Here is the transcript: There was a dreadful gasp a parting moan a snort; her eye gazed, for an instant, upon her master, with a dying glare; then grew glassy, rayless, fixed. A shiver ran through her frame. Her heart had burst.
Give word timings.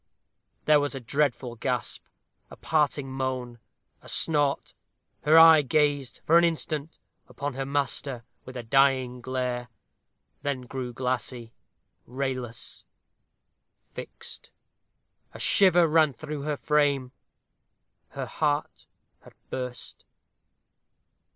There 0.65 0.79
was 0.79 0.95
a 0.95 0.99
dreadful 0.99 1.55
gasp 1.55 2.03
a 2.49 2.55
parting 2.55 3.11
moan 3.11 3.59
a 4.01 4.09
snort; 4.09 4.73
her 5.25 5.37
eye 5.37 5.61
gazed, 5.61 6.21
for 6.25 6.39
an 6.39 6.43
instant, 6.43 6.97
upon 7.29 7.53
her 7.53 7.67
master, 7.67 8.23
with 8.43 8.57
a 8.57 8.63
dying 8.63 9.21
glare; 9.21 9.67
then 10.41 10.61
grew 10.61 10.91
glassy, 10.91 11.53
rayless, 12.07 12.87
fixed. 13.93 14.49
A 15.35 15.39
shiver 15.39 15.87
ran 15.87 16.13
through 16.13 16.41
her 16.41 16.57
frame. 16.57 17.11
Her 18.09 18.25
heart 18.25 18.87
had 19.19 19.33
burst. 19.51 20.05